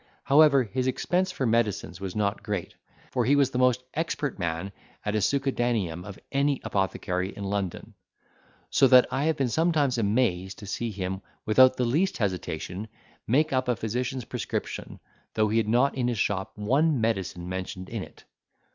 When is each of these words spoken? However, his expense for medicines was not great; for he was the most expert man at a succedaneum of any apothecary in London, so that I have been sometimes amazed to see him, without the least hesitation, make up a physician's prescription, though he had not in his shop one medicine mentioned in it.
However, 0.23 0.63
his 0.63 0.87
expense 0.87 1.31
for 1.31 1.45
medicines 1.45 2.01
was 2.01 2.15
not 2.15 2.41
great; 2.41 2.73
for 3.11 3.23
he 3.23 3.35
was 3.35 3.51
the 3.51 3.59
most 3.59 3.83
expert 3.93 4.39
man 4.39 4.71
at 5.05 5.13
a 5.13 5.21
succedaneum 5.21 6.05
of 6.05 6.17
any 6.31 6.59
apothecary 6.63 7.29
in 7.37 7.43
London, 7.43 7.93
so 8.71 8.87
that 8.87 9.05
I 9.11 9.25
have 9.25 9.37
been 9.37 9.47
sometimes 9.47 9.99
amazed 9.99 10.57
to 10.57 10.65
see 10.65 10.89
him, 10.89 11.21
without 11.45 11.77
the 11.77 11.85
least 11.85 12.17
hesitation, 12.17 12.87
make 13.27 13.53
up 13.53 13.67
a 13.67 13.75
physician's 13.75 14.25
prescription, 14.25 14.99
though 15.35 15.49
he 15.49 15.57
had 15.59 15.69
not 15.69 15.93
in 15.93 16.07
his 16.07 16.17
shop 16.17 16.53
one 16.57 16.99
medicine 16.99 17.47
mentioned 17.47 17.87
in 17.87 18.01
it. 18.03 18.23